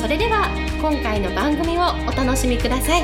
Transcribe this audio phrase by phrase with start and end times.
[0.00, 0.48] それでは
[0.80, 3.02] 今回の番組をお楽しみください。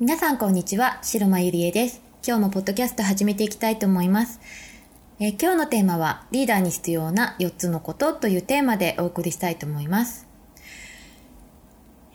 [0.00, 2.00] 皆さんこんにちは白間ゆりえです。
[2.26, 4.40] 今日もポッドキャスト始めていきたいと思います。
[5.20, 10.26] え今日のテーマはリーダーに必要な4つのことというテーマでお送りしたいと思います。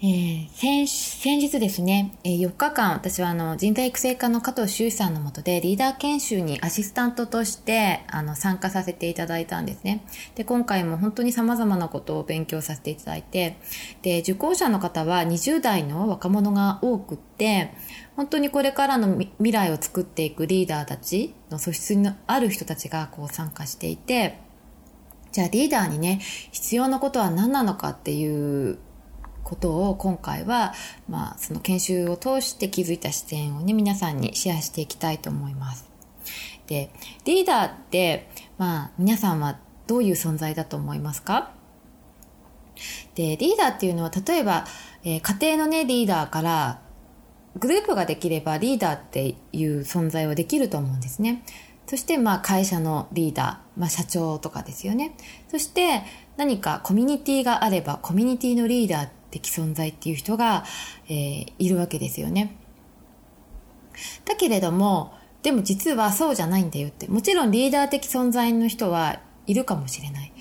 [0.04, 10.04] えー、先先日ですね、えー、4日間私はあの人材育成課の加藤修さんのもとでリーダー研修にアシスタントとしてあの参加させていただいたんですね。
[10.34, 13.58] で、今回も本当に様々なことを勉強させていただいて、
[14.02, 17.72] で、受講者の方は20代の若者が多くって、
[18.16, 24.40] 本当にこれからの未来を作っていくリーダーたちの素質のある人たちがこう参加していて、
[25.32, 28.80] じゃあリーダーにね、必要なことは何なのかっていう
[29.44, 30.74] ことを今回は、
[31.10, 35.90] まあ、その研修を通して気づいた視点をね、皆さんにシェアしていきたいと思います。
[36.68, 36.92] で、
[37.26, 41.52] リーダーって、まあ、皆さんはどういう存在だと思いますか？
[43.16, 44.66] で、リーダーっていうのは、例えば、
[45.04, 46.82] えー、家庭のね、リーダーから、
[47.60, 51.44] グループができればリーダーっていう存在はできると思うんですね。
[51.86, 55.18] そして、まあ、会社のリーダー、まあ、社長とかですよね。
[55.50, 56.04] そして、
[56.38, 60.66] 何かコミュニティがあれば、コミュニティのリーダーっ的存在っていう人が、
[61.08, 62.56] えー、いるわけですよね。
[64.26, 67.08] だけれども、でも実はそうじゃないんだよって。
[67.08, 70.32] もちろんリーダー的存在の人はいるかもしれない。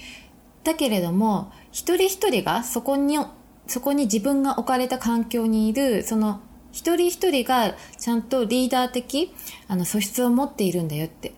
[0.62, 3.18] だけれども、一人一人がそこに、
[3.66, 6.40] そこに自分が置かれた環境にいる、その
[6.72, 9.32] 一人一人がちゃんとリーダー的
[9.68, 11.32] あの素質を持っているんだよって。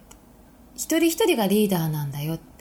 [0.75, 2.52] 一人一人がリーダーなんだよって。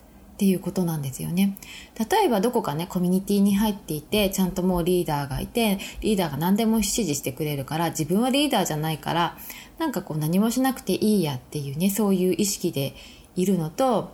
[0.42, 1.56] っていうことなんですよね。
[2.00, 9.38] 例えばどこかね、コミュニティに入っていて、ちゃんともうリーダーがいて、リーダーが何でも指示してくれるから、自分はリーダーじゃないから、
[9.78, 12.96] なんかこう何もしなくていいやっていうね、そういう意識で
[13.36, 14.14] いるのと、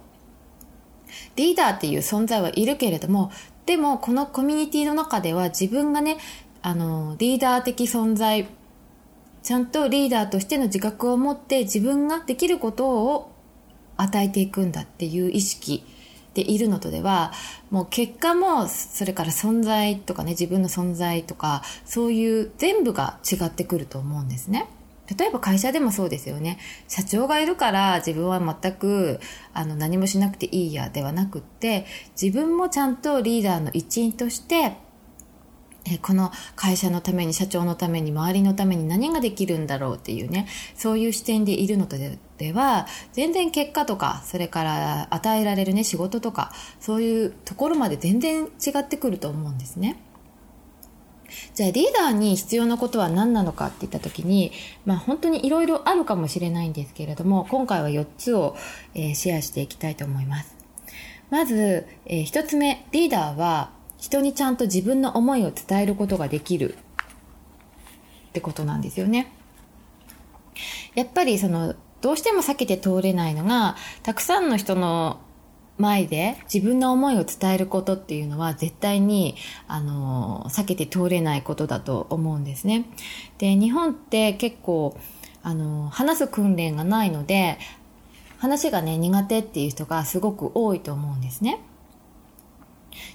[1.37, 3.31] リーダーっていう存在はいるけれども、
[3.65, 6.17] でもこのコミュニティの中では自分がね、
[6.61, 8.49] あの、リーダー的存在、
[9.43, 13.31] ちゃんとリーダーとしての自覚を持って自分ができることを
[13.95, 15.83] 与えていくんだっていう意識
[16.37, 17.31] ているのとでは
[17.71, 24.67] もう結果もそれから存在とかね自分の存在とかそういう全部が違ってくると思うんですね。
[25.17, 26.59] 例えば会社でもそうですよね。
[26.89, 29.19] 社長がいるから自分は全く
[29.53, 31.85] あの何もしなくていいやではなくって
[32.21, 34.77] 自分もちゃんとリーダーの一員として
[35.85, 49.97] えこの会社のために社長のために周りのために何ができるんだろうっていうねそういう視点でいるのとででは全然結果とかそれから与えられるね仕事とかそういうところまで全然違ってくると思うんですね。
[51.53, 54.51] じゃあリーダーに必要なことは何なのかって言った時に、
[54.85, 58.55] まあ本当にいろいろあるかもしれないんですけれども、今回は4つを、
[58.93, 60.55] え、シェアしていきたいと思います。
[61.29, 66.75] まず、えー、1つ目、リーダーは人にちゃんと自分の思いを伝えることができる
[68.29, 69.33] ってことなんですよね。
[70.95, 71.75] やっぱりその、
[72.07, 75.19] どうしても避けて通れないのが、たくさんの人の
[75.77, 79.35] 前で自分の思いを伝えることっていうのは絶対に、
[79.67, 82.85] あの、避けて通れないことだと思うんですね。
[83.39, 84.97] で、日本って結構、
[85.43, 87.57] あの、話す訓練がないので、
[88.37, 91.59] 話がね、苦手っていう人がすごく多いと思うんですね。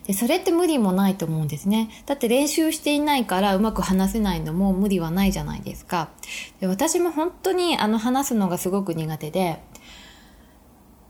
[0.06, 1.90] で、それって無理もないと思うんですね。
[2.06, 6.10] だって練習していないからうまく話せないのも無理はないじゃないですか。
[6.60, 9.60] で私も本当にあの話すのがすごく苦手で、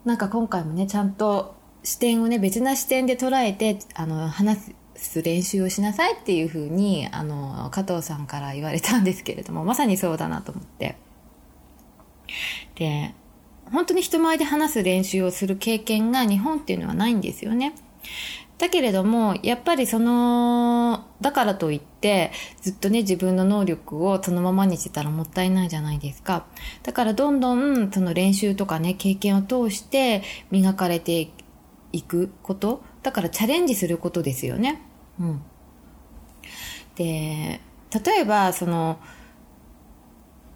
[0.05, 1.55] なんか今回もね、ちゃんと
[1.85, 10.97] 視点をね、別な視点で捉えて、あの、話す練習をしなさいっていうふうに、あの、加藤さんから言われたんですけれども、まさにそうだなと思って。
[12.77, 13.15] で、
[13.71, 17.75] 本当に人前で話す練習をする経験が日本っていうのはないんですよね。
[18.63, 22.31] だけれども、やっぱりその、だからといって、
[22.61, 26.47] ずっとね、自分の能力をそのままにしてたらもったいないじゃないですか。
[26.85, 30.23] だからどんどん、その練習とかね、経験を通して
[30.53, 31.33] 磨かれて
[31.91, 32.85] いくこと。
[33.03, 34.81] だからチャレンジすることですよね。
[35.19, 35.43] うん。
[36.95, 37.61] で、
[38.05, 39.01] 例えば、その、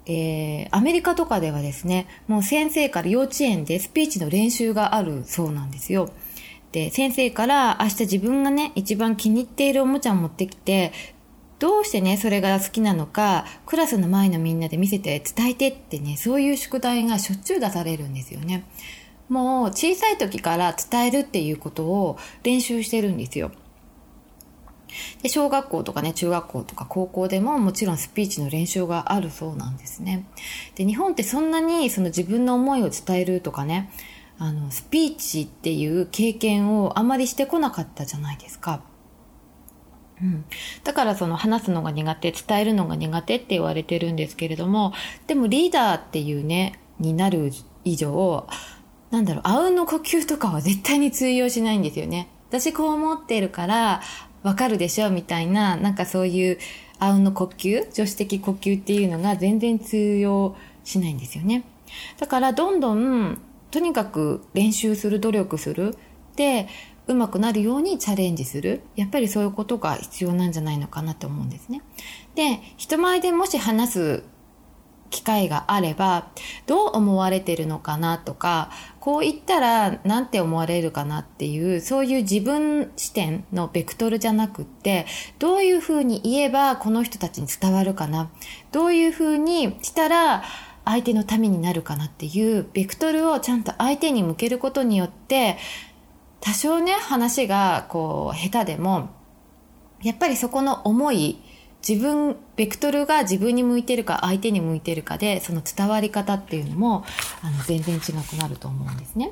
[0.07, 6.09] えー、アメリカとかではですね、もう先生から幼稚園でスピーチの練習があるそうなんですよ。
[6.73, 10.93] で、先生から明日自分がね、一番気に入っているおもちゃを持ってきて、
[11.59, 18.65] どうしてね、それが好きなのか、クラスの前のみんなで見せて伝えてってね、そういう宿題がしょっちゅう出されるんですよね。
[19.29, 23.51] もう小さい時から伝えるっていうことを練習してるんですよ。
[25.23, 30.27] で小学校とかね中学校とか高校でももちろんスピーチの練習があるそうなんですね
[30.75, 33.91] で日本ってそんなにその自分の思いを伝えるとかね
[34.39, 38.83] あのスピーチっていう経験をあまりしてこなかったじゃないですか。
[40.21, 40.45] うん、
[40.83, 44.95] だからその話すのが苦手伝えるのが苦手って言われてるんですけれども
[45.27, 47.53] でもリーダーっていうねになる
[47.85, 48.47] 以上
[49.11, 52.29] なんだろうあうんの呼吸とかは絶対に通用しないんですよね。
[52.49, 54.01] 私こう思ってるから
[54.43, 56.59] わかるでしょみたいな、なんかそういう
[57.01, 61.65] あうんの呼吸、助手的呼吸っていうのが全然通用しないんですよね。
[62.19, 63.41] だからどんどん、
[63.77, 65.99] とにかく練習する、努力する。
[66.35, 66.67] で、
[67.09, 68.81] うまくなるようにチャレンジする。
[68.97, 71.83] やっぱりそういうことが必要なんじゃないのかなと思うんですね。
[72.35, 74.23] で、人前でもし話す
[75.11, 76.29] 機会があれば
[76.67, 85.07] どう思われてるのかなとかこう言ったら何て思われるかなっていうそういう自分視点のベクトルじゃなくって
[85.39, 88.31] どういうふうに言えばこの人たちに伝わるかな
[88.73, 90.43] どういうふうにしたら
[90.87, 95.59] 相手のためになるかなっていうベクトルをちゃんと相手に向けることによって
[96.41, 99.11] 多少ね話がこう下手でも
[100.03, 101.39] やっぱりそこの思い
[101.87, 107.05] 自分、ベクトルが自分に向いてるか相手に向いてるかで、その伝わり方っていうのも、
[107.43, 109.31] あの、全然違くなると思うんですね。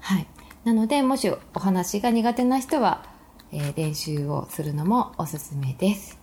[0.00, 0.26] はい。
[0.64, 3.04] なので、もしお話が苦手な人は、
[3.52, 6.18] えー、練習をするのもおすすめです。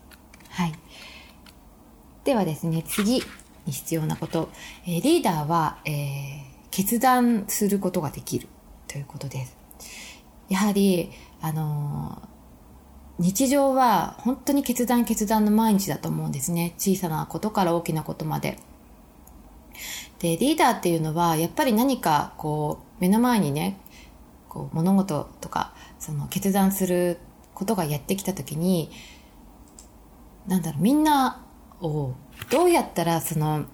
[0.50, 0.74] はい。
[2.26, 3.24] ではですね、次
[3.66, 4.50] に必要なこと。
[4.86, 8.48] えー、リーダーは、えー、決断することができる
[8.88, 9.58] ということです。
[10.50, 12.36] やはり、あのー
[13.18, 16.74] 日常は本当に決断決断の毎日だと思うんですね。
[16.78, 18.60] 小さなことから大きなことまで。
[20.20, 23.80] で、リーダーっていうのは、やっぱり何かこう、目の前にね、
[24.50, 27.20] こう、物事とか、その決断する
[27.54, 28.92] ことがやってきた時に、
[30.48, 31.46] なんだろう、みんな
[31.82, 32.14] を
[32.50, 33.66] どうやったらその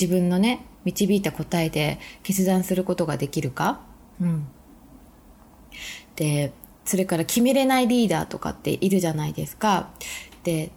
[0.00, 3.80] 自分のね、導いた答えで決断することができるか？
[4.20, 4.46] うん。
[6.16, 6.52] で、
[6.84, 9.90] それから決めれないリーダーとかっているじゃないですか。
[10.42, 10.70] で、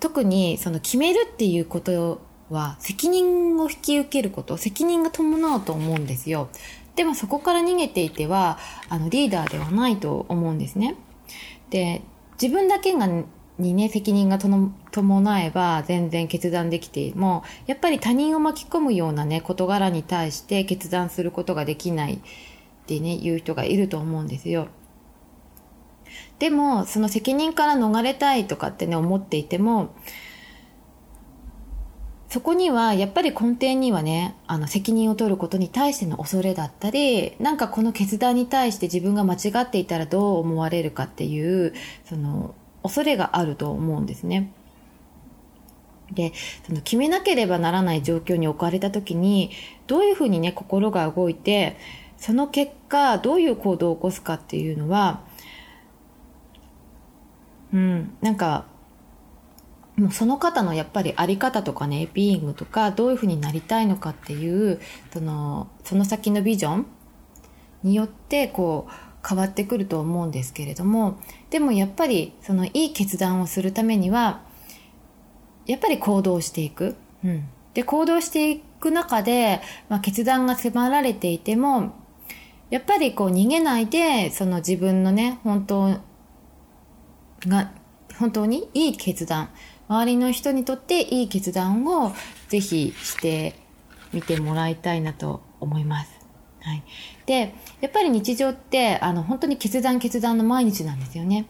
[0.00, 2.20] 特にその決めるっていうこと
[2.50, 6.48] は責任を引き受けること、責任が伴うと思うんですよ。
[6.94, 8.58] でもそこから逃げていては、
[8.88, 10.96] あのリーダーではないと思うんですね。
[11.70, 12.02] で、
[12.40, 13.08] 自分だけが
[13.58, 22.18] にね、責任が伴えば全然決断できても、やっぱり他人を巻き込むようなね、事柄に対して決断することができないっ
[22.86, 24.68] てね、言う人がいると思うんですよ。
[26.38, 29.94] でも、その責任から逃れたいとかってね、思っていても、
[32.28, 41.72] そこにはやっぱり根底にはね、あの責任を取ることに対しての恐れだったり、なんかこの決断に対して自分が間違っていたらどう思われるかっていう、
[42.04, 44.52] その恐れがあると思うんですね。
[46.12, 46.32] で、
[46.66, 49.50] その決めなければならない状況に置かれた時に、
[49.86, 51.76] どういうふうにね、心が動いて、
[52.18, 55.24] その結果、どういう行動を起こすかっていうのは、
[57.72, 58.66] うん、なんか、
[59.96, 64.80] もうその方のやっぱりあり方とかね、ビーイングとか、どういうふうになりたいのかっていう、
[65.12, 66.86] その、その先のビジョン
[67.82, 71.18] によって、こう、変わってくると思うんですけれども、
[71.50, 74.42] でもやっぱり、そのいい決断をするためには、
[75.66, 76.96] やっぱり行動していく。
[77.24, 77.48] うん。
[77.72, 81.92] で、行動していく中で、まあ、決断が迫られていても、
[82.70, 86.00] やっぱりこう逃げないで、その自分のね、本当
[87.46, 87.72] が
[88.18, 89.50] 本当にいい決断
[89.88, 92.14] 周りの人にとっていい決断を
[92.48, 93.54] ぜひして
[94.12, 96.10] みてもらいたいなと思います。
[96.60, 96.82] はい。
[97.26, 101.46] で、やっぱり日常って、あの、本当に決断決断の毎日なんですよね。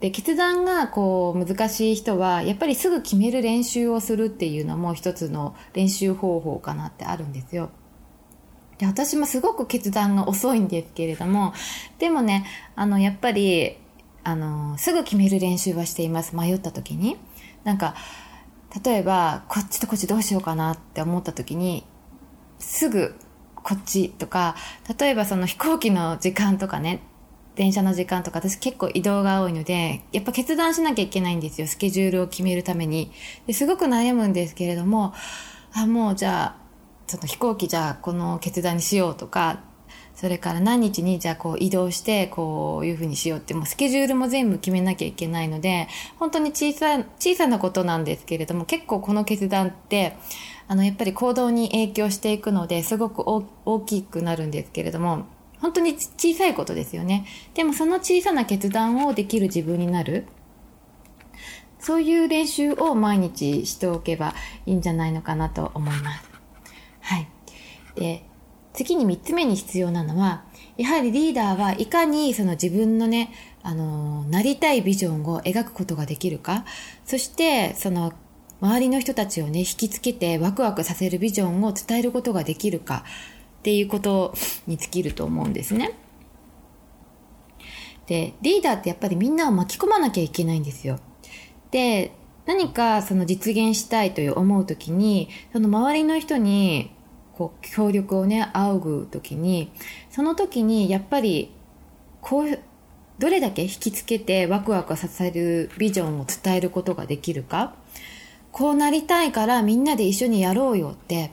[0.00, 7.70] で、決断がこう難しい人は、やっぱりすぐ決める練習をするっていうのも一つの練習方法かなってあるんですよ。
[8.78, 11.54] で、私もすごく決断が遅いんですけれども、
[11.98, 13.76] でもね、あの、やっぱり
[14.24, 16.36] あの、すぐ決める練習はしています。
[16.36, 17.16] 迷った時に。
[17.64, 17.94] なんか、
[18.84, 21.84] 例えば、こっちとこっちどうしようかなって思った時に、
[22.58, 23.16] すぐ
[23.62, 24.56] こっちとか、
[24.98, 27.00] 例えばその飛行機の時間とかね、
[27.54, 31.66] 電車の時間とか、私結構移動が多いので、やっぱ決断しなきゃいけないんですよ。
[31.66, 33.12] スケジュールを決めるために。
[33.46, 35.12] ですごく悩むんですけれども、
[35.74, 36.62] あもうじゃあ
[37.06, 39.60] その飛行機じゃあこの決断にしようとか
[40.14, 45.88] それから何日にじゃあこう移動してこういうふうにしようってもうスケジュールも全部決めなきゃいけないので
[46.18, 50.16] 本当に小さ小さなことなんですけれども結構この決断って
[50.72, 55.26] あのやっぱり行動に影響していくのですごく大きくなるんですけれども
[55.60, 60.24] 本当に小さいことですよねでもその小さな決断をできる自分になる
[61.78, 66.30] そういう練習を毎日しておけばいいんじゃないのかなと思います。
[67.00, 67.28] はい。
[67.96, 68.24] で、
[68.72, 70.44] 次に3つ目に必要なのは、
[70.76, 73.32] やはりリーダーはいかにその自分のね、
[73.64, 76.64] あの、なりたいビジョンを描くことができるか、
[77.04, 78.12] そしてその
[78.62, 83.02] 周りの人たちをね、引きつけてワクワクさせるビジョンを伝えることができるか
[83.58, 84.32] っていうこと
[84.68, 85.98] に尽きると思うんですね。
[88.06, 91.00] で、リーダーってやっぱりみんなを巻き込まなきゃいけないんですよ。
[91.72, 92.12] で、
[92.46, 96.92] 何かその実現したいという思うときに、その周りの人に
[97.34, 99.72] こう協力をね、仰ぐときに、
[100.08, 101.52] その時にやっぱり
[102.20, 102.58] こう、
[103.18, 107.74] どれだけ引きつけてワクワクさせるビジョンを伝えることができるか、
[108.52, 111.32] こうなりたいからみんなで一緒にやろうよって、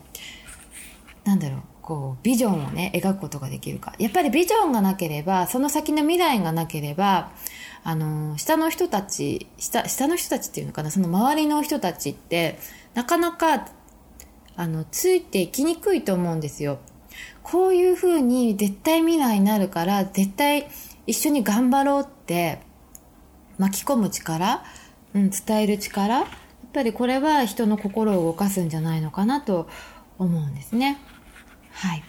[1.25, 3.93] なんだろう、こう、ビジョンをね、描くことができるか。
[3.99, 7.31] やっぱりビジョンがなければ、その先の未来がなければ、
[7.83, 12.57] あの、下の人たち、下、下の人たちっていうのかな、その周りの人たちって、
[12.93, 13.67] なかなか、
[14.55, 16.79] あの、ついていきにくいと思うんですよ。
[17.43, 20.67] こういうふうに絶対未来になるから、絶対
[21.05, 22.59] 一緒に頑張ろうって、
[23.57, 24.63] 巻き込む力、
[25.13, 26.25] うん、伝える力、
[26.73, 29.67] ぱりこれは人の心を動かすんじゃないのかなと
[30.17, 30.99] 思うんですね。
[31.71, 32.03] はい。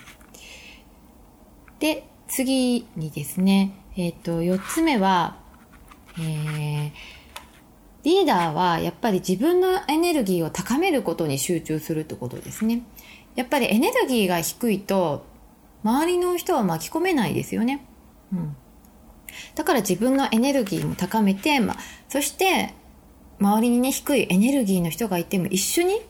[1.79, 5.37] で、次にですね、えっ、ー、と、4つ目は、
[6.19, 6.93] えー、
[8.05, 12.83] リーダーはやっぱり自分のエネルギーを高めることに集中するってことですね。
[13.35, 15.25] やっぱりエネルギーが低いと、
[15.83, 17.87] 周りの人は巻き込めないですよね。
[18.33, 18.57] うん。
[19.55, 21.77] だから自分のエネルギーも高めて、まあ、
[22.09, 22.75] そして、
[23.41, 26.01] 周りにね、低いエネルギーの人がいても一緒に、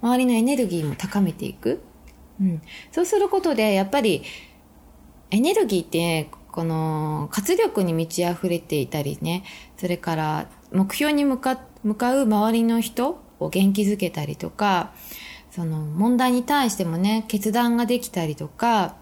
[0.00, 1.82] 周りのエネルギーも高めていく。
[2.40, 2.62] うん。
[2.92, 4.22] そうすることで、やっぱり、
[5.30, 9.42] エネルギーって、この活力に満ち溢れていたりね、
[9.78, 14.92] それから目標に向か向かう周りの人を元気づけたりとか、
[15.50, 18.96] その問題に対してもね、決断ができたりとか、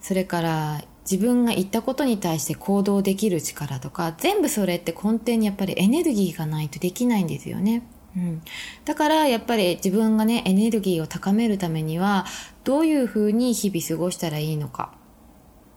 [0.00, 7.82] それから自分が言ったことに対して行動できる力とか、全部それって根底にやっぱりエネルギーがないとできないんですよね。
[8.16, 8.42] うん、
[8.84, 12.26] だからやっぱり自分がねエネルギーを高めるためには
[12.62, 14.94] どういうふうに日々過ごしたらいいのか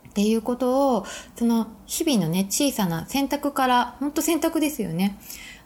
[0.09, 1.05] っていうことを、
[1.35, 5.19] その日々のね、小さな選択から、ほんと選択ですよね。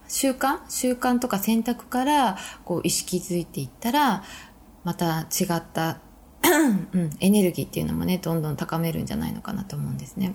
[0.09, 0.59] 習慣？
[0.67, 4.23] 習慣とか選択から、こう意識づいていったら、
[4.83, 5.99] また違った
[6.93, 10.33] うん、エネルギーっていうのもね、どんどん高めるんじゃないのかなと思うんですね。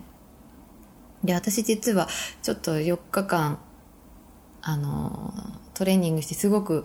[1.24, 2.08] で、私実は
[2.42, 3.58] ちょっと4日間、
[4.62, 5.34] あの、
[5.74, 6.84] トレーニングしてすごく、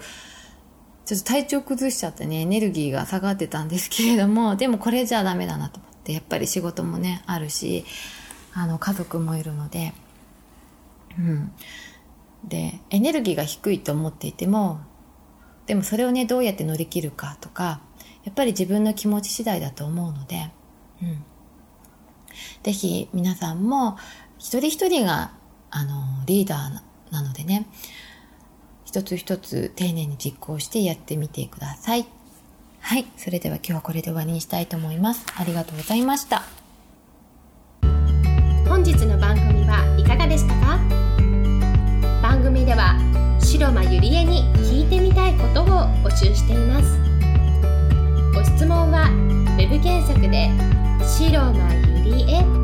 [1.06, 7.86] ちょっと体調崩しちゃってね、エネルギーが下がってたんですけれども、でもこれじゃダメだなと思ってやっぱり仕事もねあるし
[8.54, 9.94] あの家族もいるので
[11.18, 11.52] うん。
[12.44, 14.82] でエネルギーが低いと思っていても
[15.68, 17.82] でもそれをねどうやって乗り切るかとか
[18.24, 20.52] やっぱり自分の気持ち次第だと思うので、
[21.02, 21.24] うん、
[22.64, 23.98] ぜひ皆さんも
[24.38, 25.32] 一人一人が
[25.70, 27.68] あのリーダーなのでね
[28.86, 32.06] 一つ一つ丁寧に実行してやってみてください。
[32.82, 33.06] はい。
[33.16, 35.26] それでは今日はこれで終わりにしたいと思います。
[35.38, 36.44] ありがとうございました。
[38.68, 40.80] 本日の番組はいかがでしたか？
[42.22, 42.98] 番組では
[43.40, 45.66] 白間ゆりえに聞いてみたいことを
[46.04, 47.11] 募集しています。
[48.42, 49.08] ご質問は
[49.56, 50.50] web 検索で
[51.06, 52.61] 白間ゆりえ